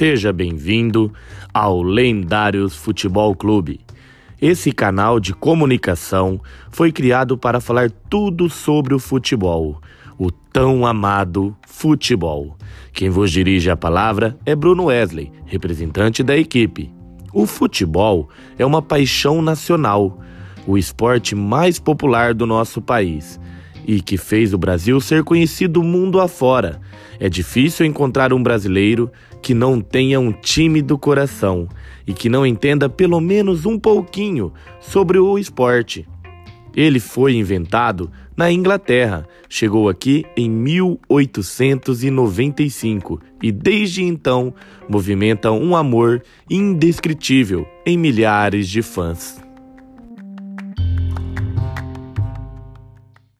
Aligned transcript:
Seja 0.00 0.32
bem-vindo 0.32 1.12
ao 1.52 1.82
Lendários 1.82 2.74
Futebol 2.74 3.36
Clube. 3.36 3.80
Esse 4.40 4.72
canal 4.72 5.20
de 5.20 5.34
comunicação 5.34 6.40
foi 6.70 6.90
criado 6.90 7.36
para 7.36 7.60
falar 7.60 7.90
tudo 8.08 8.48
sobre 8.48 8.94
o 8.94 8.98
futebol, 8.98 9.78
o 10.18 10.30
tão 10.30 10.86
amado 10.86 11.54
futebol. 11.66 12.56
Quem 12.94 13.10
vos 13.10 13.30
dirige 13.30 13.68
a 13.68 13.76
palavra 13.76 14.38
é 14.46 14.56
Bruno 14.56 14.84
Wesley, 14.84 15.30
representante 15.44 16.22
da 16.22 16.34
equipe. 16.34 16.90
O 17.30 17.44
futebol 17.44 18.30
é 18.58 18.64
uma 18.64 18.80
paixão 18.80 19.42
nacional, 19.42 20.18
o 20.66 20.78
esporte 20.78 21.34
mais 21.34 21.78
popular 21.78 22.32
do 22.32 22.46
nosso 22.46 22.80
país 22.80 23.38
e 23.86 24.00
que 24.00 24.16
fez 24.16 24.54
o 24.54 24.58
Brasil 24.58 25.00
ser 25.00 25.24
conhecido 25.24 25.82
mundo 25.82 26.20
afora. 26.20 26.80
É 27.18 27.28
difícil 27.28 27.86
encontrar 27.86 28.32
um 28.32 28.42
brasileiro 28.42 29.10
que 29.42 29.54
não 29.54 29.80
tenha 29.80 30.18
um 30.18 30.32
time 30.32 30.82
do 30.82 30.98
coração 30.98 31.68
e 32.06 32.12
que 32.12 32.28
não 32.28 32.46
entenda 32.46 32.88
pelo 32.88 33.20
menos 33.20 33.66
um 33.66 33.78
pouquinho 33.78 34.52
sobre 34.80 35.18
o 35.18 35.38
esporte. 35.38 36.06
Ele 36.74 36.98
foi 37.00 37.34
inventado 37.34 38.10
na 38.36 38.50
Inglaterra, 38.50 39.26
chegou 39.48 39.88
aqui 39.88 40.24
em 40.36 40.48
1895 40.48 43.20
e 43.42 43.50
desde 43.50 44.02
então 44.02 44.54
movimenta 44.88 45.50
um 45.50 45.74
amor 45.76 46.22
indescritível 46.48 47.66
em 47.84 47.98
milhares 47.98 48.68
de 48.68 48.82
fãs. 48.82 49.39